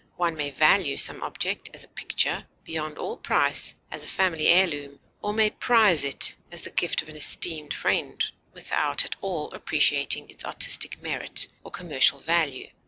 [0.15, 4.99] One may value some object, as a picture, beyond all price, as a family heirloom,
[5.21, 10.31] or may prize it as the gift of an esteemed friend, without at all appreciating
[10.31, 12.71] its artistic merit or commercial value.